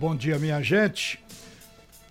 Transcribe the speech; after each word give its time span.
Bom 0.00 0.14
dia, 0.14 0.38
minha 0.38 0.62
gente. 0.62 1.18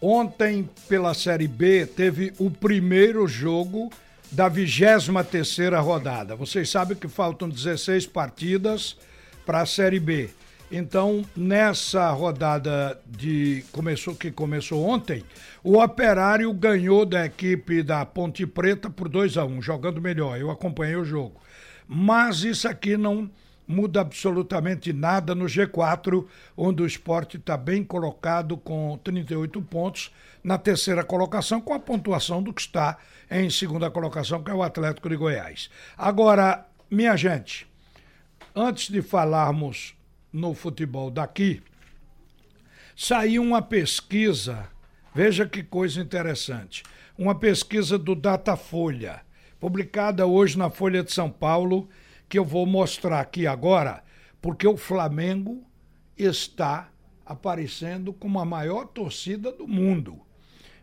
Ontem, 0.02 0.70
pela 0.90 1.14
Série 1.14 1.48
B, 1.48 1.86
teve 1.86 2.34
o 2.38 2.52
primeiro 2.52 3.26
jogo 3.30 3.90
da 4.30 4.50
23 4.50 5.08
terceira 5.26 5.80
rodada. 5.80 6.36
Vocês 6.36 6.70
sabem 6.70 6.98
que 6.98 7.08
faltam 7.08 7.48
16 7.48 8.06
partidas 8.08 8.98
para 9.46 9.62
a 9.62 9.66
Série 9.66 10.02
B. 10.02 10.30
Então, 10.70 11.24
nessa 11.34 12.12
rodada 12.12 13.00
de 13.06 13.64
começou 13.72 14.14
que 14.14 14.32
começou 14.32 14.86
ontem, 14.86 15.24
o 15.64 15.82
Operário 15.82 16.52
ganhou 16.52 17.06
da 17.06 17.26
equipe 17.26 17.82
da 17.82 18.06
Ponte 18.06 18.46
Preta 18.46 18.90
por 18.90 19.08
2 19.08 19.38
a 19.38 19.46
1, 19.46 19.62
jogando 19.62 20.02
melhor. 20.02 20.38
Eu 20.38 20.52
acompanhei 20.52 20.98
o 20.98 21.06
jogo. 21.06 21.40
Mas 21.88 22.44
isso 22.44 22.68
aqui 22.68 22.98
não 22.98 23.32
muda 23.68 24.02
absolutamente 24.02 24.94
nada 24.94 25.36
no 25.36 25.46
G4, 25.46 26.26
onde 26.56 26.82
o 26.82 26.88
esporte 26.88 27.38
está 27.38 27.58
bem 27.58 27.84
colocado 27.84 28.56
com 28.56 28.98
38 29.04 29.62
pontos 29.64 30.12
na 30.44 30.58
terceira 30.58 31.04
colocação, 31.04 31.60
com 31.60 31.74
a 31.74 31.80
pontuação 31.80 32.42
do 32.42 32.54
que 32.54 32.62
está 32.62 32.98
em 33.30 33.50
segunda 33.50 33.92
colocação, 33.92 34.42
que 34.42 34.50
é 34.50 34.54
o 34.54 34.64
Atlético 34.64 35.10
de 35.10 35.18
Goiás. 35.18 35.70
Agora, 35.98 36.66
minha 36.90 37.18
gente, 37.18 37.68
antes 38.56 38.90
de 38.90 39.02
falarmos 39.02 39.94
no 40.32 40.54
futebol 40.54 41.12
daqui, 41.12 41.62
saiu 42.96 43.44
uma 43.44 43.62
pesquisa, 43.62 44.70
veja 45.14 45.46
que 45.46 45.62
coisa 45.62 46.00
interessante, 46.00 46.84
uma 47.18 47.36
pesquisa 47.36 47.98
do 47.98 48.16
Datafolha, 48.16 49.22
publicada 49.60 50.26
hoje 50.26 50.58
na 50.58 50.70
Folha 50.70 51.04
de 51.04 51.12
São 51.12 51.30
Paulo 51.30 51.90
que 52.30 52.38
eu 52.38 52.46
vou 52.46 52.66
mostrar 52.66 53.20
aqui 53.20 53.48
agora, 53.48 54.04
porque 54.42 54.68
o 54.68 54.78
Flamengo 54.78 55.64
está 56.18 56.90
aparecendo 57.26 58.14
como 58.14 58.40
a 58.40 58.46
maior 58.46 58.86
torcida 58.88 59.52
do 59.52 59.68
mundo. 59.68 60.20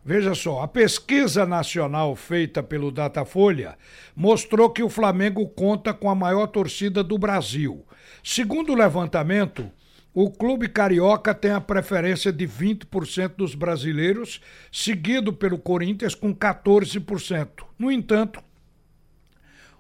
Veja 0.05 0.35
só, 0.35 0.61
a 0.61 0.69
pesquisa 0.69 1.47
nacional 1.47 2.15
feita 2.15 2.63
pelo 2.63 2.91
Datafolha 2.91 3.79
mostrou 4.15 4.69
que 4.69 4.83
o 4.83 4.91
Flamengo 4.91 5.49
conta 5.49 5.95
com 5.95 6.11
a 6.11 6.15
maior 6.15 6.47
torcida 6.47 7.03
do 7.03 7.17
Brasil. 7.17 7.87
Segundo 8.23 8.73
o 8.73 8.77
levantamento, 8.77 9.71
o 10.13 10.31
clube 10.31 10.69
carioca 10.69 11.35
tem 11.35 11.53
a 11.53 11.61
preferência 11.61 12.31
de 12.31 12.47
20% 12.47 13.33
dos 13.37 13.55
brasileiros, 13.55 14.43
seguido 14.71 15.33
pelo 15.33 15.59
Corinthians 15.59 16.15
com 16.15 16.35
14%. 16.35 17.65
No 17.79 17.91
entanto, 17.91 18.41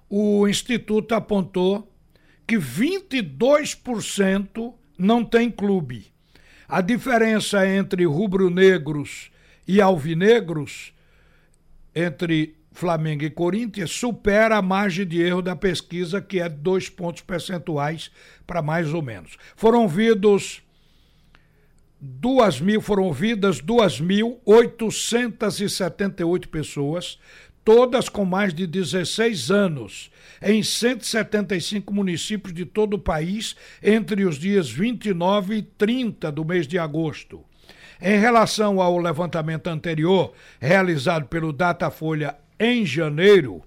o 0.09 0.49
Instituto 0.49 1.15
apontou 1.15 1.93
que 2.47 2.57
22% 2.57 4.73
não 4.99 5.25
tem 5.25 5.51
clube. 5.51 6.13
A 6.69 6.81
diferença 6.81 7.69
entre 7.69 8.05
rubro-negros 8.05 9.31
e 9.67 9.81
alvinegros, 9.81 10.93
entre 11.95 12.55
Flamengo 12.73 13.25
e 13.25 13.31
Corinthians, 13.31 13.91
supera 13.91 14.57
a 14.57 14.63
margem 14.63 15.07
de 15.07 15.23
erro 15.23 15.41
da 15.41 15.55
pesquisa, 15.55 16.21
que 16.21 16.41
é 16.41 16.49
dois 16.49 16.89
pontos 16.89 17.23
percentuais 17.23 18.11
para 18.47 18.61
mais 18.61 18.93
ou 18.93 19.03
menos. 19.03 19.37
Foram 19.57 19.83
ouvidos 19.83 20.61
duas 22.01 22.61
mil, 22.61 22.81
foram 22.81 23.05
ouvidas 23.05 23.63
2.878 23.63 26.49
pessoas, 26.49 27.21
todas 27.65 28.09
com 28.09 28.25
mais 28.25 28.53
de 28.53 28.67
16 28.67 29.51
anos, 29.51 30.11
em 30.43 30.63
175 30.63 31.93
municípios 31.95 32.53
de 32.53 32.65
todo 32.65 32.95
o 32.95 32.99
país, 32.99 33.57
entre 33.83 34.25
os 34.25 34.37
dias 34.37 34.71
29 34.71 35.57
e 35.57 35.63
30 35.63 36.31
do 36.31 36.45
mês 36.45 36.67
de 36.67 36.79
agosto. 36.79 37.43
Em 38.01 38.19
relação 38.19 38.81
ao 38.81 38.99
levantamento 38.99 39.69
anterior, 39.69 40.35
realizado 40.61 41.27
pelo 41.27 41.53
Datafolha 41.53 42.37
em 42.61 42.85
janeiro, 42.85 43.63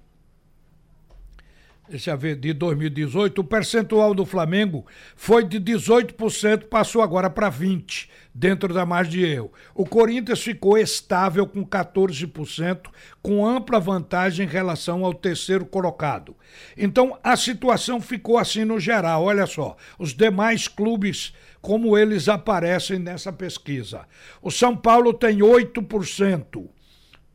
deixa 1.90 2.12
eu 2.12 2.18
ver, 2.18 2.36
de 2.36 2.54
2018, 2.54 3.40
o 3.40 3.44
percentual 3.44 4.14
do 4.14 4.26
Flamengo 4.26 4.86
foi 5.16 5.44
de 5.44 5.60
18%, 5.60 6.66
passou 6.66 7.02
agora 7.02 7.30
para 7.30 7.52
20%, 7.52 8.08
dentro 8.34 8.74
da 8.74 8.86
margem 8.86 9.12
de 9.14 9.26
erro. 9.26 9.52
O 9.74 9.86
Corinthians 9.86 10.44
ficou 10.44 10.78
estável 10.78 11.48
com 11.48 11.66
14%, 11.66 12.88
com 13.22 13.46
ampla 13.46 13.80
vantagem 13.80 14.46
em 14.46 14.50
relação 14.50 15.04
ao 15.04 15.14
terceiro 15.14 15.66
colocado. 15.66 16.36
Então, 16.78 17.18
a 17.24 17.36
situação 17.36 18.00
ficou 18.00 18.38
assim 18.38 18.64
no 18.64 18.80
geral, 18.80 19.24
olha 19.24 19.48
só, 19.48 19.76
os 19.98 20.14
demais 20.14 20.68
clubes 20.68 21.34
como 21.62 21.98
eles 21.98 22.30
aparecem 22.30 23.00
nessa 23.00 23.34
pesquisa. 23.34 24.06
O 24.42 24.52
São 24.52 24.76
Paulo 24.76 25.14
tem 25.14 25.40
8% 25.40 26.70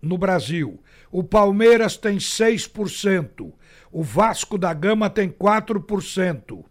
no 0.01 0.17
Brasil. 0.17 0.81
O 1.13 1.23
Palmeiras 1.23 1.99
tem 1.99 2.17
6%. 2.17 3.53
O 3.93 4.03
Vasco 4.03 4.57
da 4.57 4.73
Gama 4.73 5.11
tem 5.11 5.29
4%. 5.29 6.65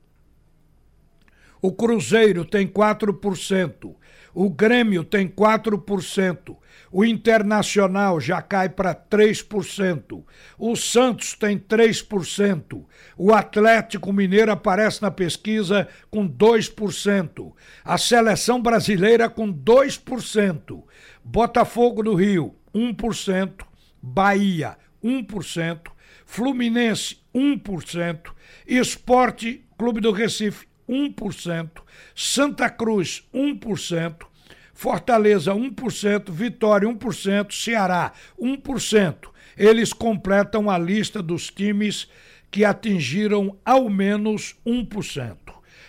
O 1.62 1.72
Cruzeiro 1.72 2.44
tem 2.44 2.68
4%. 2.68 3.96
O 4.34 4.50
Grêmio 4.50 5.03
tem 5.03 5.28
4%. 5.28 6.57
O 6.91 7.06
Internacional 7.06 8.19
já 8.19 8.41
cai 8.41 8.68
para 8.68 8.96
3%. 8.96 10.24
O 10.57 10.75
Santos 10.75 11.35
tem 11.35 11.59
3%. 11.59 12.84
O 13.16 13.31
Atlético 13.31 14.12
Mineiro 14.12 14.51
aparece 14.51 15.03
na 15.03 15.12
pesquisa 15.12 15.88
com 16.09 16.28
2%. 16.28 17.53
A 17.84 17.97
seleção 18.00 18.59
brasileira 18.59 19.30
com 19.30 19.53
2%. 19.53 20.84
Botafogo 21.24 22.01
do 22.01 22.16
Rio, 22.16 22.56
1%. 22.74 23.70
Bahia, 24.01 24.78
1%. 25.03 25.91
Fluminense, 26.31 27.17
1%, 27.35 28.31
Esporte 28.66 29.66
Clube 29.78 30.00
do 30.00 30.13
Recife, 30.13 30.66
1%, 30.88 31.69
Santa 32.16 32.69
Cruz, 32.69 33.28
1%, 33.34 34.25
Fortaleza, 34.73 35.53
1%, 35.53 36.31
Vitória, 36.31 36.88
1%, 36.88 37.51
Ceará, 37.51 38.13
1%. 38.39 39.29
Eles 39.57 39.91
completam 39.91 40.69
a 40.69 40.78
lista 40.78 41.22
dos 41.22 41.50
times 41.50 42.09
que 42.50 42.63
atingiram 42.63 43.57
ao 43.66 43.89
menos 43.89 44.56
1%. 44.66 45.35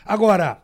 Agora, 0.05 0.61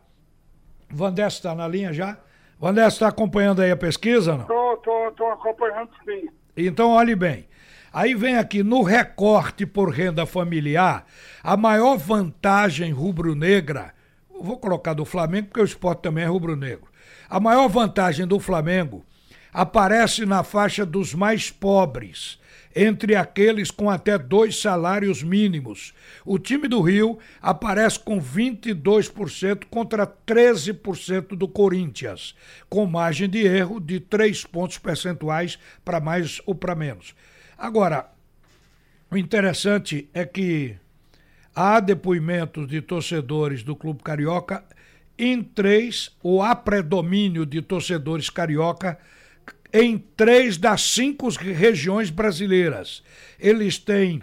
Vandessa 0.89 1.37
está 1.37 1.55
na 1.55 1.69
linha 1.69 1.93
já? 1.93 2.17
Vandessa 2.59 2.95
está 2.95 3.07
acompanhando 3.07 3.61
aí 3.61 3.71
a 3.71 3.77
pesquisa? 3.77 4.41
Estou, 4.41 5.07
estou 5.07 5.31
acompanhando 5.31 5.89
sim. 6.03 6.27
Então, 6.67 6.89
olhe 6.89 7.15
bem. 7.15 7.47
Aí 7.91 8.13
vem 8.13 8.37
aqui 8.37 8.63
no 8.63 8.83
recorte 8.83 9.65
por 9.65 9.89
renda 9.89 10.25
familiar, 10.25 11.05
a 11.43 11.57
maior 11.57 11.97
vantagem 11.97 12.91
rubro-negra, 12.91 13.93
vou 14.41 14.57
colocar 14.57 14.93
do 14.93 15.05
Flamengo 15.05 15.47
porque 15.47 15.61
o 15.61 15.65
esporte 15.65 16.03
também 16.03 16.23
é 16.23 16.27
rubro-negro. 16.27 16.87
A 17.29 17.39
maior 17.39 17.67
vantagem 17.67 18.27
do 18.27 18.39
Flamengo 18.39 19.03
aparece 19.51 20.25
na 20.25 20.43
faixa 20.43 20.85
dos 20.85 21.13
mais 21.13 21.49
pobres, 21.49 22.39
entre 22.75 23.15
aqueles 23.15 23.71
com 23.71 23.89
até 23.89 24.17
dois 24.17 24.59
salários 24.59 25.23
mínimos. 25.23 25.93
O 26.25 26.37
time 26.37 26.67
do 26.67 26.81
Rio 26.81 27.17
aparece 27.41 27.99
com 27.99 28.21
22% 28.21 29.65
contra 29.69 30.05
13% 30.05 31.35
do 31.35 31.47
Corinthians, 31.47 32.35
com 32.69 32.85
margem 32.85 33.29
de 33.29 33.39
erro 33.39 33.79
de 33.79 33.99
3 33.99 34.45
pontos 34.45 34.77
percentuais 34.77 35.57
para 35.83 35.99
mais 35.99 36.41
ou 36.45 36.53
para 36.53 36.75
menos. 36.75 37.15
Agora, 37.57 38.09
o 39.11 39.17
interessante 39.17 40.09
é 40.13 40.23
que 40.23 40.75
há 41.55 41.79
depoimentos 41.79 42.67
de 42.67 42.81
torcedores 42.81 43.63
do 43.63 43.75
Clube 43.75 44.03
Carioca 44.03 44.63
em 45.19 45.43
três, 45.43 46.15
ou 46.23 46.41
há 46.41 46.55
predomínio 46.55 47.45
de 47.45 47.61
torcedores 47.61 48.29
carioca 48.29 48.97
em 49.73 49.97
três 49.97 50.57
das 50.57 50.81
cinco 50.81 51.29
regiões 51.29 52.09
brasileiras. 52.09 53.03
Eles 53.39 53.77
têm 53.77 54.21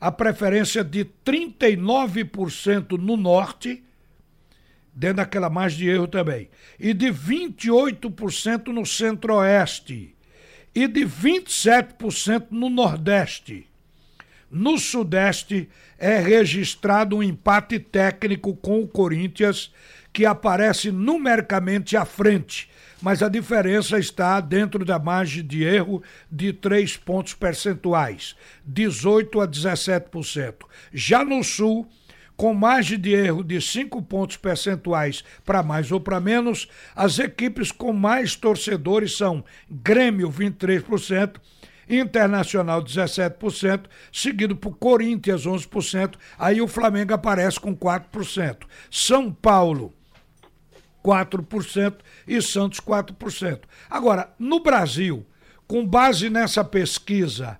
a 0.00 0.10
preferência 0.10 0.84
de 0.84 1.04
39% 1.24 2.92
no 2.98 3.16
norte, 3.16 3.82
dentro 4.94 5.16
daquela 5.16 5.50
margem 5.50 5.78
de 5.78 5.88
erro 5.88 6.06
também, 6.06 6.48
e 6.78 6.94
de 6.94 7.06
28% 7.06 8.68
no 8.68 8.86
centro-oeste 8.86 10.14
e 10.74 10.86
de 10.86 11.00
27% 11.00 12.46
no 12.50 12.68
Nordeste. 12.70 13.66
No 14.50 14.78
Sudeste 14.78 15.68
é 15.98 16.18
registrado 16.18 17.16
um 17.16 17.22
empate 17.22 17.78
técnico 17.78 18.56
com 18.56 18.80
o 18.80 18.88
Corinthians, 18.88 19.72
que 20.12 20.24
aparece 20.24 20.90
numericamente 20.90 21.96
à 21.96 22.04
frente, 22.04 22.70
mas 23.00 23.22
a 23.22 23.28
diferença 23.28 23.98
está 23.98 24.40
dentro 24.40 24.84
da 24.84 24.98
margem 24.98 25.44
de 25.44 25.62
erro 25.62 26.02
de 26.30 26.52
3 26.52 26.96
pontos 26.96 27.34
percentuais, 27.34 28.34
18 28.64 29.40
a 29.40 29.48
17%. 29.48 30.54
Já 30.92 31.24
no 31.24 31.42
Sul, 31.42 31.88
com 32.36 32.54
margem 32.54 32.98
de 32.98 33.12
erro 33.12 33.42
de 33.42 33.60
5 33.60 34.00
pontos 34.02 34.36
percentuais 34.36 35.24
para 35.44 35.62
mais 35.62 35.90
ou 35.90 36.00
para 36.00 36.20
menos, 36.20 36.68
as 36.94 37.18
equipes 37.18 37.72
com 37.72 37.92
mais 37.92 38.36
torcedores 38.36 39.16
são 39.16 39.44
Grêmio, 39.68 40.30
23%, 40.30 41.36
Internacional 41.90 42.84
17%, 42.84 43.86
seguido 44.12 44.54
por 44.54 44.76
Corinthians 44.76 45.46
11%, 45.46 46.16
aí 46.38 46.60
o 46.60 46.68
Flamengo 46.68 47.14
aparece 47.14 47.58
com 47.58 47.74
4%. 47.74 48.58
São 48.90 49.32
Paulo 49.32 49.94
4% 51.04 51.96
e 52.26 52.42
Santos 52.42 52.80
4%. 52.80 53.60
Agora, 53.88 54.34
no 54.38 54.60
Brasil, 54.60 55.24
com 55.66 55.86
base 55.86 56.28
nessa 56.30 56.64
pesquisa, 56.64 57.58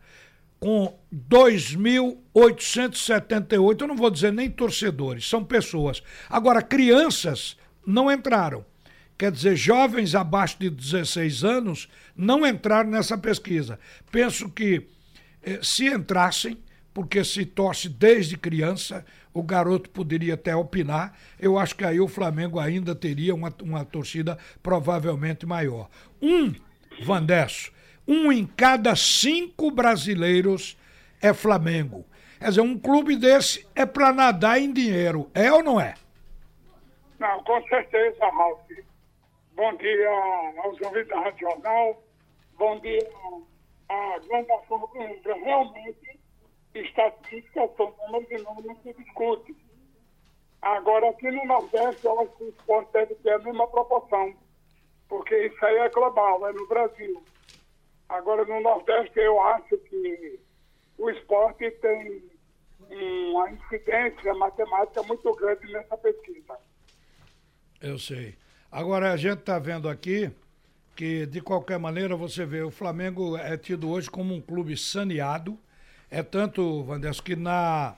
com 0.58 0.99
2.878, 1.14 3.81
eu 3.81 3.87
não 3.87 3.96
vou 3.96 4.11
dizer 4.11 4.32
nem 4.32 4.50
torcedores, 4.50 5.29
são 5.29 5.44
pessoas. 5.44 6.02
Agora, 6.29 6.61
crianças 6.62 7.56
não 7.87 8.11
entraram. 8.11 8.67
Quer 9.17 9.31
dizer, 9.32 9.55
jovens 9.56 10.14
abaixo 10.14 10.56
de 10.61 10.69
16 10.70 11.43
anos 11.43 11.88
não 12.17 12.46
entraram 12.46 12.91
nessa 12.91 13.19
pesquisa. 13.19 13.81
Penso 14.12 14.49
que 14.49 14.87
eh, 15.43 15.58
se 15.62 15.87
entrassem, 15.87 16.56
porque 16.94 17.25
se 17.25 17.44
torce 17.44 17.88
desde 17.88 18.37
criança, 18.37 19.05
o 19.38 19.43
garoto 19.43 19.90
poderia 19.90 20.35
até 20.35 20.55
opinar. 20.55 21.14
Eu 21.38 21.58
acho 21.58 21.76
que 21.76 21.85
aí 21.85 22.00
o 22.00 22.08
Flamengo 22.08 22.58
ainda 22.58 22.94
teria 22.94 23.35
uma, 23.35 23.55
uma 23.62 23.85
torcida 23.85 24.38
provavelmente 24.62 25.46
maior. 25.46 25.88
Um, 26.20 26.55
Vandesso, 27.02 27.73
um 28.06 28.32
em 28.32 28.46
cada 28.46 28.96
cinco 28.96 29.70
brasileiros 29.70 30.76
é 31.23 31.32
Flamengo. 31.32 32.05
Quer 32.38 32.49
dizer, 32.49 32.61
um 32.61 32.79
clube 32.79 33.17
desse 33.17 33.67
é 33.75 33.85
para 33.85 34.12
nadar 34.12 34.61
em 34.61 34.73
dinheiro. 34.73 35.31
É 35.35 35.52
ou 35.52 35.62
não 35.62 35.81
é? 35.81 35.94
Não, 37.19 37.43
com 37.43 37.61
certeza, 37.69 38.25
Ralf. 38.31 38.61
Bom 39.55 39.76
dia 39.76 40.11
aos 40.62 40.81
ouvintes 40.81 41.08
da 41.08 41.20
Rádio 41.20 41.41
Jornal. 41.41 42.02
Bom 42.56 42.79
dia 42.81 43.08
à 43.88 44.19
grande. 44.29 45.43
Realmente, 45.44 46.18
estatísticas 46.75 47.70
são 47.76 47.94
números 48.06 48.31
e 48.31 48.38
números 48.38 48.79
se 48.82 48.93
discute. 48.94 49.56
Agora, 50.61 51.11
aqui 51.11 51.31
no 51.31 51.44
Nordeste, 51.47 52.05
eu 52.05 52.20
acho 52.20 52.32
que 52.32 52.44
o 52.44 52.49
esporte 52.49 52.93
deve 52.93 53.15
ter 53.17 53.32
a 53.32 53.38
mesma 53.38 53.67
proporção, 53.69 54.35
porque 55.09 55.47
isso 55.47 55.65
aí 55.65 55.76
é 55.76 55.88
global, 55.88 56.49
é 56.49 56.53
no 56.53 56.67
Brasil. 56.67 57.23
Agora, 58.09 58.44
no 58.44 58.61
Nordeste, 58.61 59.19
eu 59.19 59.41
acho 59.41 59.76
que 59.79 60.41
o 60.99 61.11
esporte 61.11 61.70
tem 61.70 62.23
uma 62.91 63.50
incidência 63.50 64.35
matemática 64.35 65.03
muito 65.05 65.32
grande 65.35 65.73
nessa 65.73 65.97
pesquisa. 65.97 66.59
Eu 67.81 67.99
sei. 67.99 68.35
Agora, 68.70 69.12
a 69.12 69.17
gente 69.17 69.38
está 69.38 69.59
vendo 69.59 69.88
aqui 69.88 70.31
que, 70.97 71.26
de 71.26 71.41
qualquer 71.41 71.79
maneira, 71.79 72.17
você 72.17 72.44
vê, 72.44 72.62
o 72.62 72.70
Flamengo 72.70 73.37
é 73.37 73.56
tido 73.56 73.88
hoje 73.88 74.11
como 74.11 74.35
um 74.35 74.41
clube 74.41 74.76
saneado. 74.76 75.59
É 76.10 76.22
tanto, 76.22 76.82
Vandes, 76.84 77.20
que 77.20 77.37
na 77.37 77.94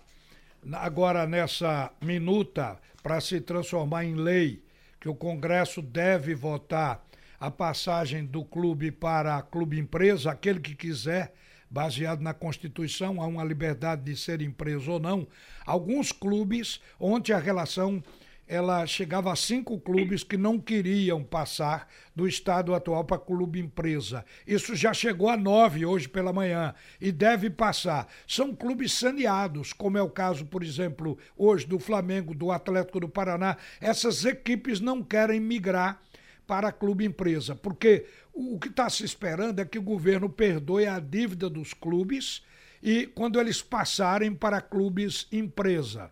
agora 0.73 1.27
nessa 1.27 1.91
minuta 2.03 2.79
para 3.03 3.21
se 3.21 3.41
transformar 3.41 4.05
em 4.05 4.15
lei, 4.15 4.63
que 5.01 5.09
o 5.09 5.15
Congresso 5.15 5.81
deve 5.81 6.35
votar 6.35 7.03
a 7.39 7.51
passagem 7.51 8.27
do 8.27 8.45
clube 8.45 8.91
para 8.91 9.41
clube 9.41 9.79
empresa, 9.79 10.33
aquele 10.33 10.61
que 10.61 10.75
quiser, 10.75 11.33
baseado 11.71 12.21
na 12.21 12.35
Constituição, 12.35 13.23
há 13.23 13.27
uma 13.27 13.45
liberdade 13.45 14.03
de 14.03 14.17
ser 14.17 14.43
empresa 14.43 14.91
ou 14.91 15.01
não. 15.01 15.27
Alguns 15.65 16.13
clubes, 16.13 16.81
onde 16.99 17.33
a 17.33 17.39
relação 17.39 18.03
ela 18.51 18.85
chegava 18.85 19.33
a 19.33 19.37
cinco 19.37 19.79
clubes 19.79 20.25
que 20.25 20.37
não 20.37 20.59
queriam 20.59 21.23
passar 21.23 21.87
do 22.17 22.27
estado 22.27 22.75
atual 22.75 23.05
para 23.05 23.17
clube 23.17 23.61
empresa. 23.61 24.25
Isso 24.45 24.75
já 24.75 24.93
chegou 24.93 25.29
a 25.29 25.37
nove 25.37 25.87
hoje 25.87 26.09
pela 26.09 26.33
manhã 26.33 26.75
e 27.01 27.13
deve 27.13 27.49
passar. 27.49 28.09
São 28.27 28.53
clubes 28.53 28.93
saneados, 28.93 29.73
como 29.73 29.97
é 29.97 30.03
o 30.03 30.11
caso, 30.11 30.45
por 30.47 30.65
exemplo, 30.65 31.17
hoje 31.37 31.65
do 31.65 31.79
Flamengo, 31.79 32.35
do 32.35 32.51
Atlético 32.51 32.99
do 32.99 33.09
Paraná. 33.09 33.57
Essas 33.81 34.25
equipes 34.25 34.81
não 34.81 35.01
querem 35.01 35.39
migrar 35.39 36.03
para 36.45 36.73
clube 36.73 37.05
empresa, 37.05 37.55
porque 37.55 38.07
o 38.35 38.59
que 38.59 38.67
está 38.67 38.91
se 38.91 39.05
esperando 39.05 39.61
é 39.61 39.65
que 39.65 39.79
o 39.79 39.83
governo 39.83 40.29
perdoe 40.29 40.89
a 40.89 40.99
dívida 40.99 41.49
dos 41.49 41.73
clubes 41.73 42.43
e 42.83 43.07
quando 43.07 43.39
eles 43.41 43.63
passarem 43.63 44.35
para 44.35 44.61
clubes 44.61 45.29
empresa 45.31 46.11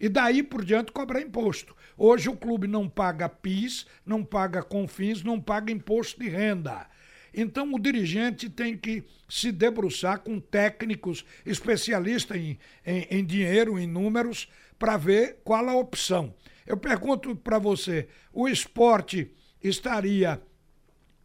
e 0.00 0.08
daí 0.08 0.42
por 0.42 0.64
diante 0.64 0.92
cobrar 0.92 1.20
imposto. 1.20 1.74
Hoje 1.96 2.28
o 2.28 2.36
clube 2.36 2.66
não 2.66 2.88
paga 2.88 3.28
PIS, 3.28 3.86
não 4.06 4.24
paga 4.24 4.62
CONFINS, 4.62 5.22
não 5.22 5.40
paga 5.40 5.72
imposto 5.72 6.20
de 6.20 6.28
renda. 6.28 6.86
Então 7.34 7.72
o 7.72 7.78
dirigente 7.78 8.48
tem 8.48 8.76
que 8.76 9.04
se 9.28 9.52
debruçar 9.52 10.20
com 10.20 10.40
técnicos 10.40 11.24
especialistas 11.44 12.36
em, 12.36 12.58
em, 12.86 13.06
em 13.10 13.24
dinheiro, 13.24 13.78
em 13.78 13.86
números, 13.86 14.48
para 14.78 14.96
ver 14.96 15.40
qual 15.44 15.68
a 15.68 15.76
opção. 15.76 16.34
Eu 16.66 16.76
pergunto 16.76 17.34
para 17.34 17.58
você: 17.58 18.08
o 18.32 18.48
esporte 18.48 19.30
estaria 19.62 20.40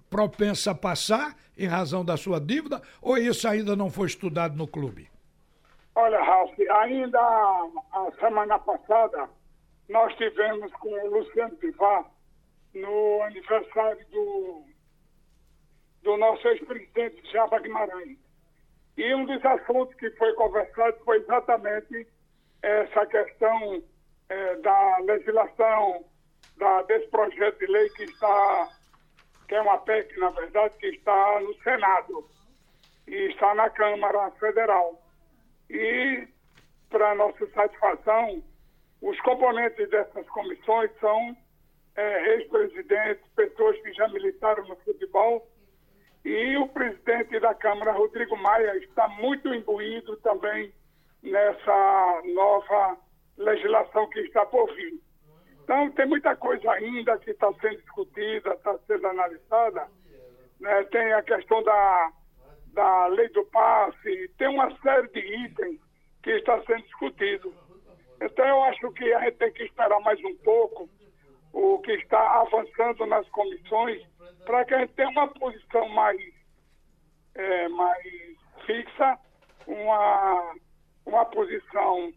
propenso 0.10 0.70
a 0.70 0.76
passar 0.76 1.38
em 1.58 1.68
razão 1.68 2.04
da 2.04 2.18
sua 2.18 2.40
dívida 2.40 2.82
ou 3.02 3.18
isso 3.18 3.48
ainda 3.48 3.76
não 3.76 3.90
foi 3.90 4.08
estudado 4.08 4.56
no 4.56 4.68
clube? 4.68 5.13
Olha, 5.96 6.22
Ralf, 6.24 6.52
ainda 6.60 7.20
a 7.20 8.12
semana 8.20 8.58
passada 8.58 9.30
nós 9.90 10.16
tivemos 10.16 10.72
com 10.74 10.90
o 10.90 11.20
Luciano 11.20 11.56
Pivar 11.58 12.10
no 12.74 13.22
aniversário 13.22 14.04
do, 14.08 14.66
do 16.02 16.18
nosso 16.18 16.48
ex-presidente 16.48 17.32
Java 17.32 17.60
Guimarães. 17.60 18.18
E 18.98 19.14
um 19.14 19.26
dos 19.26 19.46
assuntos 19.46 19.94
que 19.96 20.10
foi 20.12 20.34
conversado 20.34 20.98
foi 21.06 21.18
exatamente 21.18 22.08
essa 22.64 23.06
questão 23.06 23.84
é, 24.30 24.56
da 24.58 24.98
legislação, 25.00 26.06
da, 26.58 26.82
desse 26.84 27.08
projeto 27.10 27.60
de 27.60 27.68
lei 27.68 27.90
que 27.90 28.04
está, 28.06 28.70
que 29.48 29.54
é 29.54 29.62
uma 29.62 29.78
PEC, 29.78 30.20
na 30.20 30.30
verdade, 30.32 30.76
que 30.80 30.88
está 30.88 31.40
no 31.40 31.54
Senado 31.62 32.28
e 33.08 33.30
está 33.32 33.54
na 33.54 33.70
Câmara 33.70 34.32
Federal. 34.40 35.03
E, 35.74 36.28
para 36.88 37.16
nossa 37.16 37.48
satisfação, 37.48 38.44
os 39.02 39.20
componentes 39.22 39.90
dessas 39.90 40.30
comissões 40.30 40.92
são 41.00 41.36
é, 41.96 42.36
ex-presidentes, 42.36 43.28
pessoas 43.36 43.76
que 43.82 43.92
já 43.94 44.08
militaram 44.08 44.68
no 44.68 44.76
futebol, 44.78 45.48
e 46.24 46.56
o 46.58 46.68
presidente 46.70 47.40
da 47.40 47.56
Câmara, 47.56 47.92
Rodrigo 47.92 48.38
Maia, 48.38 48.78
está 48.78 49.08
muito 49.08 49.52
imbuído 49.54 50.16
também 50.18 50.72
nessa 51.24 52.22
nova 52.34 52.98
legislação 53.38 54.08
que 54.10 54.20
está 54.20 54.46
por 54.46 54.74
vir. 54.76 55.02
Então, 55.64 55.90
tem 55.92 56.06
muita 56.06 56.36
coisa 56.36 56.72
ainda 56.72 57.18
que 57.18 57.32
está 57.32 57.52
sendo 57.54 57.78
discutida, 57.78 58.54
está 58.54 58.78
sendo 58.86 59.08
analisada. 59.08 59.88
Né? 60.60 60.84
Tem 60.86 61.14
a 61.14 61.24
questão 61.24 61.64
da 61.64 62.12
da 62.74 63.08
lei 63.08 63.30
do 63.30 63.46
passe, 63.46 64.28
tem 64.38 64.48
uma 64.48 64.76
série 64.80 65.08
de 65.10 65.20
itens 65.46 65.80
que 66.22 66.32
está 66.32 66.62
sendo 66.64 66.84
discutido. 66.84 67.54
Então 68.22 68.46
eu 68.46 68.64
acho 68.64 68.92
que 68.92 69.14
a 69.14 69.20
gente 69.22 69.38
tem 69.38 69.52
que 69.52 69.64
esperar 69.64 70.00
mais 70.02 70.20
um 70.24 70.36
pouco 70.38 70.90
o 71.52 71.80
que 71.80 71.92
está 71.94 72.42
avançando 72.42 73.06
nas 73.06 73.28
comissões 73.30 74.02
para 74.46 74.66
que 74.66 74.74
a 74.74 74.80
gente 74.80 74.94
tenha 74.94 75.10
uma 75.10 75.28
posição 75.28 75.88
mais, 75.90 76.20
é, 77.36 77.68
mais 77.70 78.04
fixa, 78.66 79.20
uma, 79.68 80.56
uma 81.06 81.26
posição 81.26 82.12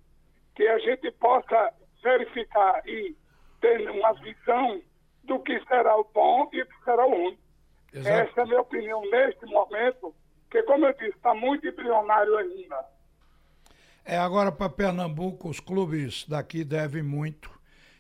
que 0.55 0.67
a 0.67 0.79
gente 0.79 1.11
possa 1.13 1.73
verificar 2.03 2.83
e 2.87 3.15
ter 3.61 3.91
uma 3.91 4.13
visão 4.15 4.81
do 5.25 5.39
que 5.41 5.61
será 5.67 5.97
o 5.97 6.05
bom 6.05 6.49
e 6.53 6.63
o 6.63 6.67
que 6.67 6.85
será 6.85 7.05
o 7.05 7.11
ruim. 7.11 7.39
Exato. 7.93 8.31
Essa 8.31 8.41
é 8.41 8.43
a 8.43 8.47
minha 8.47 8.61
opinião 8.61 9.03
neste 9.11 9.45
momento 9.47 10.15
porque, 10.57 10.63
como 10.63 10.87
eu 10.87 10.93
disse, 10.95 11.17
está 11.17 11.35
muito 11.35 11.67
embrionário 11.67 12.37
ainda. 12.37 12.85
É, 14.05 14.17
agora 14.17 14.51
para 14.51 14.71
Pernambuco, 14.71 15.49
os 15.49 15.61
clubes 15.61 16.25
daqui 16.27 16.65
devem 16.65 17.03
muito 17.03 17.51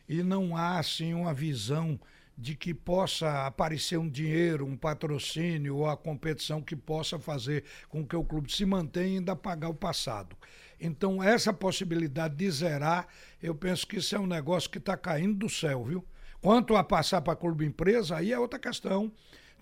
e 0.08 0.22
não 0.22 0.56
há, 0.56 0.78
assim, 0.78 1.12
uma 1.12 1.34
visão 1.34 1.98
de 2.38 2.54
que 2.54 2.72
possa 2.72 3.46
aparecer 3.46 3.98
um 3.98 4.08
dinheiro, 4.08 4.64
um 4.64 4.76
patrocínio 4.76 5.78
ou 5.78 5.88
a 5.88 5.96
competição 5.96 6.62
que 6.62 6.76
possa 6.76 7.18
fazer 7.18 7.64
com 7.88 8.06
que 8.06 8.14
o 8.14 8.25
clube 8.25 8.52
se 8.52 8.64
mantenha 8.64 9.06
e 9.06 9.16
ainda 9.16 9.34
pagar 9.34 9.68
o 9.68 9.75
passado. 9.75 10.36
Então, 10.80 11.22
essa 11.22 11.52
possibilidade 11.52 12.36
de 12.36 12.50
zerar, 12.50 13.08
eu 13.42 13.54
penso 13.54 13.86
que 13.86 13.96
isso 13.96 14.14
é 14.14 14.18
um 14.18 14.26
negócio 14.26 14.70
que 14.70 14.78
está 14.78 14.96
caindo 14.96 15.34
do 15.34 15.48
céu, 15.48 15.84
viu? 15.84 16.04
Quanto 16.40 16.76
a 16.76 16.84
passar 16.84 17.22
para 17.22 17.34
clube 17.34 17.64
empresa, 17.64 18.16
aí 18.16 18.32
é 18.32 18.38
outra 18.38 18.58
questão 18.58 19.12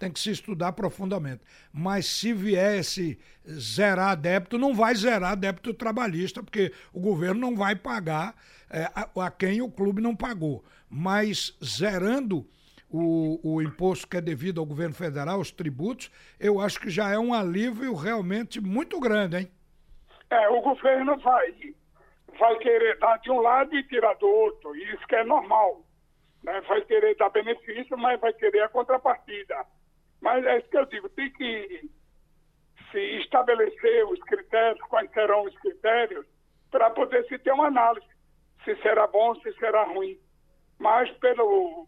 tem 0.05 0.13
que 0.13 0.21
se 0.21 0.31
estudar 0.31 0.73
profundamente. 0.73 1.41
Mas 1.73 2.05
se 2.05 2.33
viesse 2.33 3.19
zerar 3.49 4.17
débito, 4.17 4.59
não 4.59 4.75
vai 4.75 4.95
zerar 4.95 5.35
débito 5.35 5.73
trabalhista, 5.73 6.43
porque 6.43 6.73
o 6.93 7.01
governo 7.01 7.41
não 7.41 7.57
vai 7.57 7.75
pagar 7.75 8.35
é, 8.71 8.85
a, 8.95 9.09
a, 9.25 9.31
quem 9.31 9.63
o 9.63 9.71
clube 9.71 10.03
não 10.03 10.15
pagou. 10.15 10.63
Mas 10.91 11.57
zerando 11.65 12.47
o, 12.91 13.41
o 13.43 13.63
imposto 13.63 14.07
que 14.07 14.19
é 14.19 14.21
devido 14.21 14.61
ao 14.61 14.67
governo 14.67 14.95
federal, 14.95 15.41
os 15.41 15.51
tributos, 15.51 16.11
eu 16.39 16.61
acho 16.61 16.79
que 16.79 16.91
já 16.91 17.11
é 17.11 17.19
um 17.19 17.33
alívio 17.33 17.95
realmente 17.95 18.61
muito 18.61 19.01
grande, 19.01 19.39
hein? 19.39 19.51
É, 20.29 20.49
o 20.51 20.61
governo 20.61 21.17
vai, 21.19 21.75
vai 22.39 22.59
querer 22.59 22.99
dar 22.99 23.17
de 23.19 23.31
um 23.31 23.41
lado 23.41 23.75
e 23.75 23.83
tirar 23.85 24.15
do 24.15 24.27
outro, 24.27 24.77
e 24.77 24.83
isso 24.93 25.07
que 25.07 25.15
é 25.15 25.25
normal. 25.25 25.83
Né? 26.43 26.61
Vai 26.69 26.83
querer 26.83 27.17
dar 27.17 27.31
benefício, 27.31 27.97
mas 27.97 28.21
vai 28.21 28.33
querer 28.35 28.65
a 28.65 28.69
contrapartida. 28.69 29.65
Mas 30.25 30.43
é 30.47 30.57
isso 30.57 30.71
que 30.71 30.79
eu 30.79 30.87
digo, 30.87 31.07
tem 31.11 31.31
que 31.33 31.91
se 32.91 32.99
estabelecer 33.21 34.07
os 34.07 34.19
critérios, 34.21 34.81
quais 34.89 35.11
serão 35.13 35.43
os 35.43 35.55
critérios, 35.59 36.27
para 36.71 36.89
poder 36.89 37.27
se 37.27 37.39
ter 37.41 37.53
uma 37.53 37.67
análise, 37.67 38.07
se 38.65 38.75
será 38.77 39.07
bom, 39.07 39.35
se 39.43 39.53
será 39.59 39.85
ruim. 39.85 40.19
Mas 40.79 41.11
pelo 41.19 41.87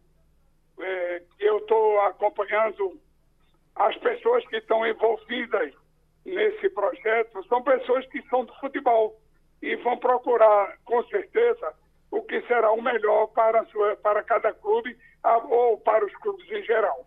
é, 0.79 1.23
eu 1.39 1.57
estou 1.57 1.99
acompanhando 2.03 3.01
as 3.75 3.97
pessoas 3.97 4.47
que 4.49 4.59
estão 4.59 4.87
envolvidas 4.87 5.73
nesse 6.23 6.69
projeto, 6.69 7.43
são 7.49 7.63
pessoas 7.63 8.07
que 8.09 8.21
são 8.29 8.45
do 8.45 8.53
futebol 8.57 9.19
e 9.63 9.77
vão 9.77 9.97
procurar, 9.97 10.77
com 10.85 11.03
certeza, 11.05 11.75
o 12.11 12.21
que 12.21 12.43
será 12.43 12.71
o 12.71 12.83
melhor 12.83 13.29
para, 13.29 13.65
sua, 13.67 13.97
para 13.97 14.23
cada 14.23 14.53
clube 14.53 14.95
ou 15.49 15.79
para 15.81 16.05
os 16.05 16.15
clubes 16.17 16.47
em 16.51 16.63
geral. 16.65 17.07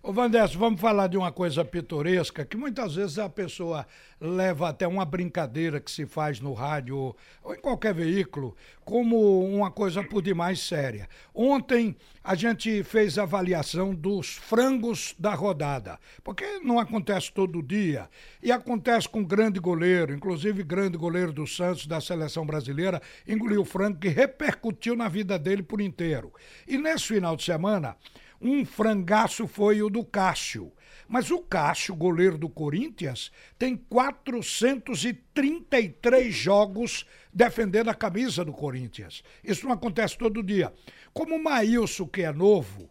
Ô 0.00 0.12
Vandesso, 0.12 0.56
vamos 0.56 0.80
falar 0.80 1.08
de 1.08 1.16
uma 1.16 1.32
coisa 1.32 1.64
pitoresca 1.64 2.44
que 2.44 2.56
muitas 2.56 2.94
vezes 2.94 3.18
a 3.18 3.28
pessoa 3.28 3.84
leva 4.20 4.68
até 4.68 4.86
uma 4.86 5.04
brincadeira 5.04 5.80
que 5.80 5.90
se 5.90 6.06
faz 6.06 6.38
no 6.38 6.52
rádio 6.52 7.16
ou 7.42 7.52
em 7.52 7.60
qualquer 7.60 7.92
veículo 7.92 8.56
como 8.84 9.44
uma 9.44 9.72
coisa 9.72 10.04
por 10.04 10.22
demais 10.22 10.60
séria. 10.60 11.08
Ontem 11.34 11.96
a 12.22 12.36
gente 12.36 12.84
fez 12.84 13.18
a 13.18 13.24
avaliação 13.24 13.92
dos 13.92 14.36
frangos 14.36 15.16
da 15.18 15.34
rodada, 15.34 15.98
porque 16.22 16.60
não 16.60 16.78
acontece 16.78 17.32
todo 17.32 17.60
dia 17.60 18.08
e 18.40 18.52
acontece 18.52 19.08
com 19.08 19.24
grande 19.24 19.58
goleiro, 19.58 20.14
inclusive 20.14 20.62
grande 20.62 20.96
goleiro 20.96 21.32
do 21.32 21.46
Santos 21.46 21.88
da 21.88 22.00
seleção 22.00 22.46
brasileira, 22.46 23.02
engoliu 23.26 23.62
o 23.62 23.64
frango 23.64 23.98
que 23.98 24.08
repercutiu 24.08 24.94
na 24.94 25.08
vida 25.08 25.36
dele 25.36 25.62
por 25.62 25.80
inteiro. 25.80 26.32
E 26.68 26.78
nesse 26.78 27.08
final 27.08 27.34
de 27.34 27.42
semana 27.42 27.96
um 28.40 28.64
frangaço 28.64 29.46
foi 29.46 29.82
o 29.82 29.90
do 29.90 30.02
Cássio. 30.04 30.72
Mas 31.08 31.30
o 31.30 31.38
Cássio, 31.38 31.94
goleiro 31.94 32.36
do 32.36 32.48
Corinthians, 32.48 33.30
tem 33.58 33.76
433 33.76 36.34
jogos 36.34 37.06
defendendo 37.32 37.88
a 37.88 37.94
camisa 37.94 38.44
do 38.44 38.52
Corinthians. 38.52 39.22
Isso 39.42 39.66
não 39.66 39.72
acontece 39.72 40.18
todo 40.18 40.42
dia. 40.42 40.72
Como 41.12 41.36
o 41.36 41.42
Maílson, 41.42 42.06
que 42.06 42.22
é 42.22 42.32
novo, 42.32 42.90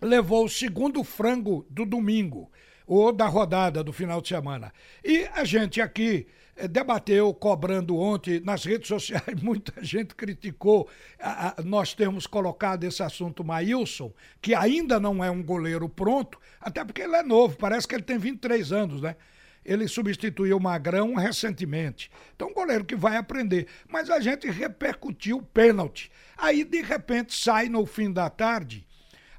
levou 0.00 0.44
o 0.44 0.50
segundo 0.50 1.02
frango 1.02 1.66
do 1.70 1.86
domingo, 1.86 2.50
ou 2.86 3.12
da 3.12 3.26
rodada 3.26 3.82
do 3.82 3.92
final 3.92 4.20
de 4.20 4.28
semana. 4.28 4.72
E 5.02 5.26
a 5.32 5.44
gente 5.44 5.80
aqui 5.80 6.28
debateu, 6.70 7.32
cobrando 7.34 7.96
ontem 7.96 8.40
nas 8.40 8.64
redes 8.64 8.88
sociais, 8.88 9.24
muita 9.42 9.82
gente 9.82 10.14
criticou 10.14 10.88
a, 11.18 11.60
a, 11.60 11.62
nós 11.62 11.94
termos 11.94 12.26
colocado 12.26 12.84
esse 12.84 13.02
assunto 13.02 13.44
Maílson, 13.44 14.12
que 14.40 14.54
ainda 14.54 15.00
não 15.00 15.22
é 15.22 15.30
um 15.30 15.42
goleiro 15.42 15.88
pronto, 15.88 16.38
até 16.60 16.84
porque 16.84 17.02
ele 17.02 17.16
é 17.16 17.22
novo, 17.22 17.56
parece 17.56 17.88
que 17.88 17.94
ele 17.94 18.02
tem 18.02 18.18
23 18.18 18.72
anos, 18.72 19.00
né? 19.02 19.16
Ele 19.64 19.88
substituiu 19.88 20.58
o 20.58 20.60
Magrão 20.60 21.14
recentemente. 21.14 22.10
Então, 22.36 22.48
um 22.48 22.52
goleiro 22.52 22.84
que 22.84 22.94
vai 22.94 23.16
aprender. 23.16 23.66
Mas 23.88 24.10
a 24.10 24.20
gente 24.20 24.50
repercutiu 24.50 25.38
o 25.38 25.42
pênalti. 25.42 26.12
Aí, 26.36 26.64
de 26.64 26.82
repente, 26.82 27.34
sai 27.34 27.70
no 27.70 27.86
fim 27.86 28.12
da 28.12 28.28
tarde 28.28 28.86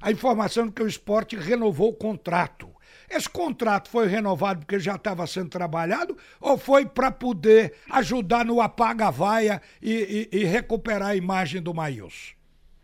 a 0.00 0.10
informação 0.10 0.66
de 0.66 0.72
que 0.72 0.82
o 0.82 0.88
esporte 0.88 1.36
renovou 1.36 1.90
o 1.90 1.94
contrato. 1.94 2.68
Esse 3.10 3.28
contrato 3.28 3.90
foi 3.90 4.06
renovado 4.06 4.60
porque 4.60 4.78
já 4.78 4.96
estava 4.96 5.26
sendo 5.26 5.50
trabalhado 5.50 6.16
ou 6.40 6.58
foi 6.58 6.84
para 6.86 7.10
poder 7.10 7.74
ajudar 7.90 8.44
no 8.44 8.60
apaga-vaia 8.60 9.60
e, 9.80 10.28
e, 10.32 10.40
e, 10.40 10.44
recuperar 10.44 11.10
a 11.10 11.16
imagem 11.16 11.62
do 11.62 11.72
Maílson? 11.72 12.34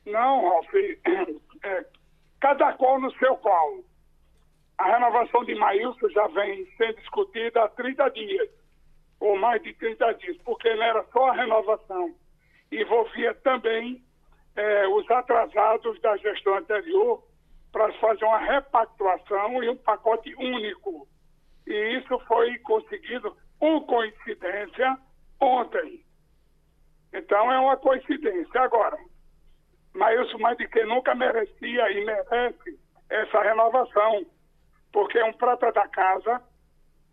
Não, 0.07 0.49
Ralf, 0.49 0.75
é, 1.65 1.85
cada 2.41 2.73
qual 2.75 3.01
no 3.01 3.13
seu 3.19 3.37
qual. 3.37 3.79
A 4.79 4.93
renovação 4.93 5.45
de 5.45 5.55
Maílson 5.55 6.09
já 6.11 6.27
vem 6.29 6.67
sendo 6.77 6.97
discutida 6.97 7.63
há 7.63 7.69
30 7.69 8.09
dias, 8.11 8.49
ou 9.21 9.39
mais 9.39 9.63
de 9.63 9.73
30 9.75 10.13
dias, 10.15 10.37
porque 10.45 10.75
não 10.75 10.83
era 10.83 11.05
só 11.13 11.31
a 11.31 11.35
renovação, 11.35 12.15
envolvia 12.71 13.35
também 13.35 14.03
é, 14.57 14.89
os 14.89 15.09
atrasados 15.11 16.01
da 16.01 16.17
gestão 16.17 16.57
anterior 16.57 17.23
para 17.73 17.93
fazer 17.95 18.25
uma 18.25 18.39
repactuação 18.39 19.65
e 19.65 19.69
um 19.71 19.77
pacote 19.77 20.35
único. 20.37 21.09
E 21.67 21.99
isso 21.99 22.19
foi 22.27 22.59
conseguido, 22.59 23.35
por 23.59 23.87
coincidência, 23.87 24.99
ontem. 25.41 26.05
Então 27.13 27.51
é 27.51 27.59
uma 27.59 27.77
coincidência. 27.77 28.61
Agora, 28.61 28.99
Maílson 29.95 30.39
mais 30.39 30.57
de 30.59 30.69
que 30.69 30.85
nunca 30.85 31.15
merecia 31.15 31.91
e 31.91 32.05
merece 32.05 32.79
essa 33.09 33.43
renovação, 33.43 34.27
porque 34.93 35.19
é 35.19 35.25
um 35.25 35.33
prata 35.33 35.71
da 35.73 35.87
casa, 35.89 36.43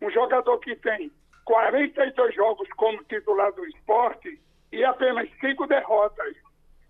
um 0.00 0.10
jogador 0.10 0.58
que 0.58 0.76
tem 0.76 1.10
42 1.44 2.34
jogos 2.34 2.68
como 2.70 3.02
titular 3.04 3.52
do 3.52 3.66
esporte 3.66 4.40
e 4.72 4.84
apenas 4.84 5.28
cinco 5.40 5.66
derrotas. 5.66 6.36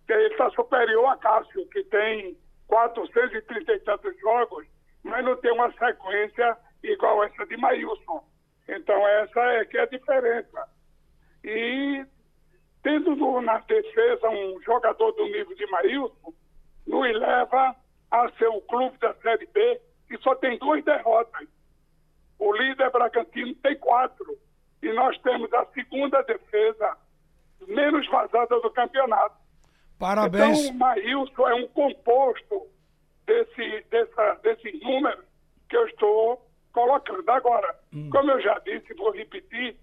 Ele 0.09 0.27
está 0.29 0.51
superior 0.51 1.07
a 1.07 1.17
Cássio, 1.17 1.67
que 1.69 1.85
tem 1.85 2.37
430 2.71 3.73
e 3.73 3.81
tantos 3.81 4.17
jogos, 4.21 4.65
mas 5.03 5.25
não 5.25 5.37
tem 5.37 5.53
uma 5.53 5.73
sequência 5.73 6.57
igual 6.85 7.25
essa 7.25 7.45
de 7.47 7.57
Maílson. 7.57 8.25
Então, 8.69 9.07
essa 9.09 9.41
é 9.41 9.65
que 9.65 9.77
é 9.77 9.83
a 9.83 9.87
diferença. 9.87 10.69
E 11.43 12.07
tendo 12.83 13.17
no, 13.17 13.43
na 13.43 13.59
defesa 13.59 14.31
um 14.31 14.63
jogador 14.63 15.11
do 15.13 15.25
nível 15.25 15.55
de 15.57 15.67
Maílson, 15.67 16.33
nos 16.87 17.13
leva 17.13 17.75
a 18.11 18.31
ser 18.39 18.49
o 18.49 18.61
clube 18.63 18.97
da 18.99 19.15
Série 19.15 19.47
B 19.47 19.81
que 20.09 20.17
só 20.19 20.35
tem 20.37 20.57
duas 20.59 20.85
derrotas. 20.85 21.49
O 22.39 22.53
líder 22.53 22.91
Bragantino 22.91 23.55
tem 23.57 23.77
quatro. 23.79 24.39
E 24.83 24.93
nós 24.93 25.19
temos 25.19 25.53
a 25.53 25.67
segunda 25.67 26.23
defesa 26.23 26.97
menos 27.67 28.09
vazada 28.09 28.61
do 28.61 28.71
campeonato. 28.71 29.40
Parabéns. 30.01 30.61
Então, 30.61 30.75
o 30.75 30.79
Maílson 30.79 31.49
é 31.49 31.55
um 31.57 31.69
composto 31.69 32.67
desse, 33.27 33.85
dessa, 33.91 34.35
desses 34.43 34.81
números 34.81 35.23
que 35.69 35.77
eu 35.77 35.87
estou 35.89 36.51
colocando. 36.73 37.29
Agora, 37.31 37.79
hum. 37.93 38.09
como 38.11 38.31
eu 38.31 38.41
já 38.41 38.59
disse, 38.61 38.95
vou 38.95 39.13
repetir, 39.13 39.77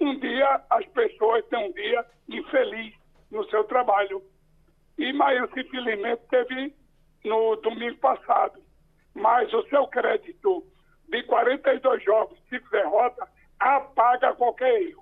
um 0.00 0.18
dia 0.18 0.60
as 0.68 0.84
pessoas 0.86 1.46
têm 1.46 1.68
um 1.68 1.72
dia 1.72 2.04
infeliz 2.28 2.92
no 3.30 3.48
seu 3.48 3.62
trabalho. 3.62 4.20
E 4.98 5.12
Maílson, 5.12 5.60
infelizmente, 5.60 6.22
teve 6.28 6.74
no 7.24 7.54
domingo 7.56 7.96
passado. 7.98 8.60
Mas 9.14 9.52
o 9.54 9.62
seu 9.68 9.86
crédito 9.86 10.66
de 11.08 11.22
42 11.22 12.02
jogos, 12.02 12.36
5 12.48 12.70
derrotas, 12.70 13.28
apaga 13.60 14.34
qualquer 14.34 14.82
erro. 14.82 14.99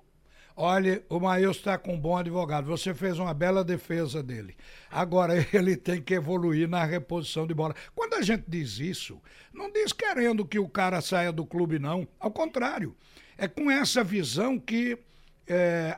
Olha, 0.61 1.01
o 1.07 1.21
Maílson 1.21 1.57
está 1.57 1.77
com 1.77 1.93
um 1.93 1.97
bom 1.97 2.17
advogado. 2.17 2.67
Você 2.67 2.93
fez 2.93 3.17
uma 3.17 3.33
bela 3.33 3.63
defesa 3.63 4.21
dele. 4.21 4.57
Agora 4.91 5.33
ele 5.55 5.77
tem 5.77 6.01
que 6.01 6.13
evoluir 6.13 6.67
na 6.67 6.83
reposição 6.83 7.47
de 7.47 7.53
bola. 7.53 7.73
Quando 7.95 8.15
a 8.15 8.21
gente 8.21 8.43
diz 8.45 8.77
isso, 8.77 9.21
não 9.53 9.71
diz 9.71 9.93
querendo 9.93 10.45
que 10.45 10.59
o 10.59 10.67
cara 10.67 10.99
saia 10.99 11.31
do 11.31 11.45
clube, 11.45 11.79
não. 11.79 12.05
Ao 12.19 12.29
contrário, 12.29 12.93
é 13.37 13.47
com 13.47 13.71
essa 13.71 14.03
visão 14.03 14.59
que 14.59 14.99
é, 15.47 15.97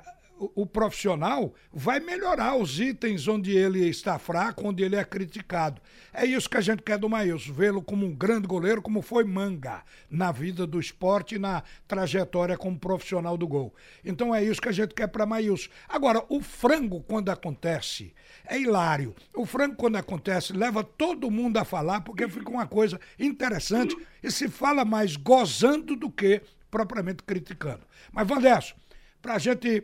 o, 0.55 0.65
profissional 0.65 1.53
vai 1.71 1.99
melhorar 1.99 2.55
os 2.55 2.79
itens 2.79 3.27
onde 3.27 3.55
ele 3.55 3.87
está 3.87 4.17
fraco, 4.17 4.67
onde 4.67 4.83
ele 4.83 4.95
é 4.95 5.03
criticado. 5.03 5.81
É 6.11 6.25
isso 6.25 6.49
que 6.49 6.57
a 6.57 6.61
gente 6.61 6.81
quer 6.81 6.97
do 6.97 7.09
Maílson, 7.09 7.53
vê-lo 7.53 7.81
como 7.81 8.05
um 8.05 8.13
grande 8.13 8.47
goleiro, 8.47 8.81
como 8.81 9.01
foi 9.01 9.23
Manga 9.23 9.83
na 10.09 10.31
vida 10.31 10.65
do 10.65 10.79
esporte 10.79 11.35
e 11.35 11.39
na 11.39 11.63
trajetória 11.87 12.57
como 12.57 12.79
profissional 12.79 13.37
do 13.37 13.47
gol. 13.47 13.73
Então 14.03 14.33
é 14.33 14.43
isso 14.43 14.61
que 14.61 14.69
a 14.69 14.73
gente 14.73 14.95
quer 14.95 15.07
para 15.07 15.25
Maílson. 15.25 15.69
Agora, 15.87 16.23
o 16.27 16.41
frango, 16.41 17.01
quando 17.01 17.29
acontece, 17.29 18.13
é 18.45 18.59
hilário. 18.59 19.15
O 19.35 19.45
frango, 19.45 19.75
quando 19.75 19.97
acontece, 19.97 20.53
leva 20.53 20.83
todo 20.83 21.29
mundo 21.29 21.57
a 21.57 21.65
falar, 21.65 22.01
porque 22.01 22.27
fica 22.27 22.49
uma 22.49 22.65
coisa 22.65 22.99
interessante 23.19 23.95
e 24.23 24.31
se 24.31 24.47
fala 24.49 24.83
mais 24.83 25.15
gozando 25.15 25.95
do 25.95 26.09
que 26.09 26.41
propriamente 26.71 27.21
criticando. 27.23 27.81
Mas, 28.11 28.27
Vandesso, 28.27 28.75
para 29.21 29.35
a 29.35 29.37
gente 29.37 29.83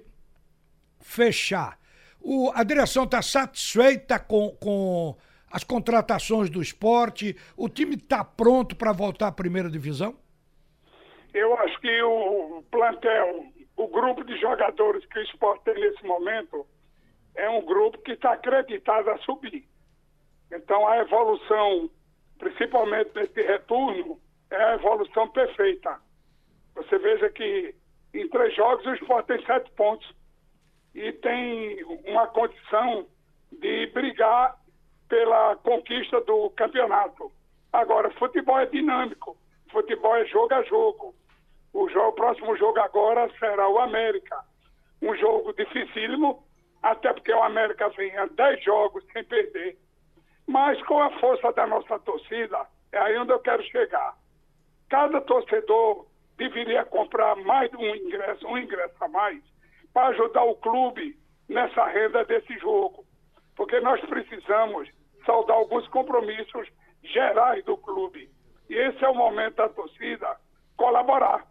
fechar. 0.99 1.77
O, 2.19 2.51
a 2.53 2.63
direção 2.63 3.03
está 3.03 3.21
satisfeita 3.21 4.19
com, 4.19 4.49
com 4.59 5.15
as 5.51 5.63
contratações 5.63 6.49
do 6.49 6.61
esporte, 6.61 7.35
o 7.55 7.69
time 7.69 7.95
está 7.95 8.23
pronto 8.23 8.75
para 8.75 8.91
voltar 8.91 9.27
à 9.27 9.31
primeira 9.31 9.69
divisão? 9.69 10.15
Eu 11.33 11.57
acho 11.59 11.79
que 11.79 12.01
o 12.01 12.63
plantel, 12.71 13.45
o 13.75 13.87
grupo 13.87 14.23
de 14.23 14.37
jogadores 14.39 15.05
que 15.05 15.19
o 15.19 15.23
esporte 15.23 15.63
tem 15.65 15.75
nesse 15.75 16.03
momento, 16.05 16.65
é 17.35 17.49
um 17.49 17.63
grupo 17.63 17.99
que 17.99 18.13
está 18.13 18.33
acreditado 18.33 19.09
a 19.09 19.17
subir. 19.19 19.65
Então 20.51 20.87
a 20.87 20.97
evolução, 20.97 21.89
principalmente 22.39 23.11
nesse 23.15 23.41
retorno, 23.41 24.19
é 24.49 24.63
a 24.63 24.73
evolução 24.75 25.29
perfeita. 25.29 25.99
Você 26.75 26.97
veja 26.97 27.29
que 27.29 27.75
em 28.13 28.27
três 28.29 28.55
jogos 28.55 28.85
o 28.85 28.93
esporte 28.93 29.27
tem 29.27 29.45
sete 29.45 29.69
pontos 29.71 30.11
e 30.97 31.13
tem 31.13 31.83
uma 32.07 32.25
condição 32.25 33.05
de 33.51 33.85
brigar 33.93 34.57
pela 35.07 35.55
conquista 35.57 36.19
do 36.21 36.49
campeonato. 36.49 37.31
Agora, 37.71 38.09
futebol 38.15 38.59
é 38.59 38.65
dinâmico, 38.65 39.37
futebol 39.71 40.15
é 40.15 40.25
jogo 40.25 40.53
a 40.55 40.63
jogo. 40.63 41.13
O, 41.71 41.87
jogo, 41.89 42.07
o 42.07 42.13
próximo 42.13 42.57
jogo 42.57 42.79
agora 42.79 43.29
será 43.37 43.69
o 43.69 43.77
América. 43.77 44.43
Um 44.99 45.15
jogo 45.15 45.53
dificílimo, 45.53 46.43
até 46.81 47.13
porque 47.13 47.31
o 47.31 47.43
América 47.43 47.89
vem 47.89 48.17
a 48.17 48.25
10 48.25 48.63
jogos 48.63 49.05
sem 49.13 49.23
perder. 49.23 49.77
Mas 50.47 50.81
com 50.87 50.99
a 50.99 51.11
força 51.19 51.51
da 51.53 51.67
nossa 51.67 51.99
torcida, 51.99 52.65
é 52.91 52.97
aí 52.97 53.15
onde 53.19 53.33
eu 53.33 53.39
quero 53.39 53.61
chegar. 53.65 54.17
Cada 54.89 55.21
torcedor 55.21 56.07
deveria 56.37 56.83
comprar 56.85 57.35
mais 57.35 57.69
de 57.69 57.77
um 57.77 57.95
ingresso, 57.95 58.47
um 58.47 58.57
ingresso 58.57 58.95
a 58.99 59.07
mais, 59.07 59.43
para 59.93 60.09
ajudar 60.09 60.43
o 60.43 60.55
clube 60.55 61.17
nessa 61.47 61.85
renda 61.85 62.23
desse 62.25 62.57
jogo. 62.59 63.05
Porque 63.55 63.79
nós 63.79 63.99
precisamos 64.01 64.89
saldar 65.25 65.57
alguns 65.57 65.87
compromissos 65.87 66.67
gerais 67.03 67.63
do 67.65 67.77
clube. 67.77 68.29
E 68.69 68.75
esse 68.75 69.03
é 69.03 69.09
o 69.09 69.15
momento 69.15 69.55
da 69.55 69.69
torcida 69.69 70.37
colaborar. 70.75 71.45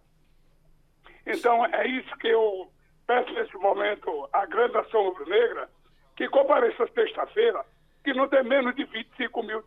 Então, 1.27 1.67
é 1.67 1.87
isso 1.89 2.17
que 2.19 2.29
eu 2.29 2.71
peço 3.07 3.33
nesse 3.33 3.57
momento 3.57 4.29
à 4.33 4.47
grande 4.47 4.75
nação 4.75 5.09
rubro-negra, 5.09 5.69
que 6.17 6.29
compareça 6.29 6.87
sexta-feira, 6.89 7.65
que 8.05 8.15
não 8.15 8.29
tem 8.29 8.45
menos 8.45 8.75
de 8.77 8.85
25 8.85 9.43
mil 9.43 9.63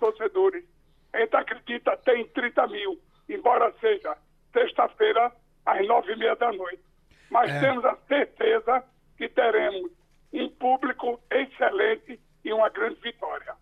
torcedores. 0.00 0.64
A 1.12 1.20
gente 1.20 1.36
acredita 1.36 1.96
tem 1.98 2.26
30 2.28 2.66
mil, 2.66 2.98
embora 3.28 3.72
seja 3.80 4.16
sexta-feira, 4.52 5.32
às 5.64 5.86
nove 5.86 6.12
e 6.12 6.16
meia 6.16 6.34
da 6.34 6.52
noite 6.52 6.82
mas 7.30 7.50
é. 7.50 7.60
temos 7.60 7.84
a 7.84 7.96
certeza 8.08 8.84
que 9.16 9.28
teremos 9.28 9.90
um 10.32 10.48
público 10.50 11.20
excelente 11.30 12.20
e 12.44 12.52
uma 12.52 12.68
grande 12.68 13.00
vitória. 13.00 13.54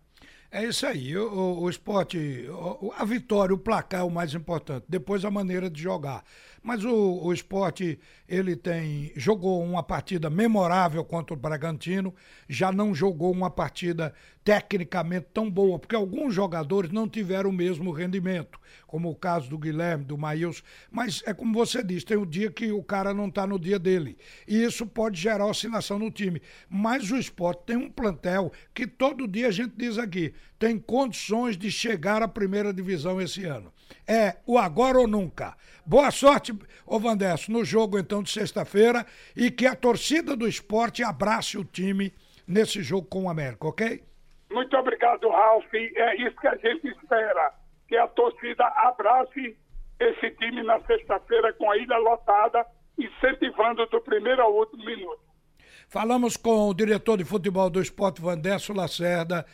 É 0.51 0.63
isso 0.65 0.85
aí. 0.85 1.17
O, 1.17 1.27
o, 1.27 1.61
o 1.63 1.69
esporte, 1.69 2.47
o, 2.47 2.93
a 2.95 3.03
vitória, 3.03 3.55
o 3.55 3.57
placar 3.57 4.01
é 4.01 4.03
o 4.03 4.11
mais 4.11 4.35
importante. 4.35 4.85
Depois 4.87 5.25
a 5.25 5.31
maneira 5.31 5.67
de 5.67 5.81
jogar. 5.81 6.23
Mas 6.61 6.85
o, 6.85 7.19
o 7.23 7.33
esporte, 7.33 7.99
ele 8.29 8.55
tem. 8.55 9.11
jogou 9.15 9.63
uma 9.63 9.81
partida 9.81 10.29
memorável 10.29 11.03
contra 11.03 11.33
o 11.33 11.39
Bragantino, 11.39 12.13
já 12.47 12.71
não 12.71 12.93
jogou 12.93 13.31
uma 13.31 13.49
partida 13.49 14.13
tecnicamente 14.43 15.27
tão 15.33 15.49
boa, 15.49 15.79
porque 15.79 15.95
alguns 15.95 16.33
jogadores 16.33 16.91
não 16.91 17.07
tiveram 17.07 17.49
o 17.49 17.53
mesmo 17.53 17.91
rendimento, 17.91 18.59
como 18.85 19.09
o 19.09 19.15
caso 19.15 19.49
do 19.49 19.57
Guilherme, 19.57 20.03
do 20.03 20.17
Maílson. 20.17 20.61
Mas 20.91 21.23
é 21.25 21.33
como 21.33 21.53
você 21.53 21.81
disse, 21.81 22.05
tem 22.05 22.17
o 22.17 22.25
dia 22.25 22.51
que 22.51 22.71
o 22.71 22.83
cara 22.83 23.13
não 23.13 23.27
está 23.27 23.47
no 23.47 23.57
dia 23.57 23.79
dele. 23.79 24.17
E 24.47 24.61
isso 24.61 24.85
pode 24.85 25.19
gerar 25.19 25.45
oscilação 25.45 25.97
no 25.97 26.11
time. 26.11 26.41
Mas 26.69 27.09
o 27.09 27.17
esporte 27.17 27.63
tem 27.65 27.77
um 27.77 27.89
plantel 27.89 28.51
que 28.73 28.85
todo 28.85 29.27
dia 29.27 29.47
a 29.47 29.51
gente 29.51 29.73
diz 29.77 29.97
aqui, 29.97 30.33
tem 30.59 30.77
condições 30.77 31.57
de 31.57 31.71
chegar 31.71 32.21
à 32.21 32.27
primeira 32.27 32.73
divisão 32.73 33.21
esse 33.21 33.45
ano. 33.45 33.71
É 34.05 34.37
o 34.45 34.57
agora 34.57 34.99
ou 34.99 35.07
nunca. 35.07 35.55
Boa 35.85 36.11
sorte, 36.11 36.53
ô 36.85 36.99
Vandesso, 36.99 37.51
no 37.51 37.63
jogo 37.63 37.97
então 37.97 38.21
de 38.21 38.31
sexta-feira 38.31 39.05
e 39.35 39.49
que 39.49 39.65
a 39.65 39.75
torcida 39.75 40.35
do 40.35 40.47
esporte 40.47 41.03
abrace 41.03 41.57
o 41.57 41.63
time 41.63 42.13
nesse 42.45 42.81
jogo 42.81 43.07
com 43.07 43.23
o 43.23 43.29
América, 43.29 43.67
ok? 43.67 44.03
Muito 44.53 44.77
obrigado, 44.77 45.27
Ralf. 45.29 45.65
É 45.73 46.15
isso 46.15 46.35
que 46.37 46.47
a 46.47 46.55
gente 46.55 46.87
espera, 46.87 47.51
que 47.87 47.97
a 47.97 48.07
torcida 48.07 48.65
abrace 48.67 49.57
esse 49.99 50.31
time 50.31 50.63
na 50.63 50.79
sexta-feira 50.81 51.51
com 51.53 51.69
a 51.71 51.77
ilha 51.77 51.97
lotada, 51.97 52.65
incentivando 52.97 53.85
do 53.87 53.99
primeiro 54.01 54.41
ao 54.41 54.53
último 54.53 54.85
minuto. 54.85 55.21
Falamos 55.89 56.37
com 56.37 56.69
o 56.69 56.73
diretor 56.73 57.17
de 57.17 57.25
futebol 57.25 57.69
do 57.69 57.81
esporte, 57.81 58.21
Vandesso 58.21 58.73
Lacerda. 58.73 59.45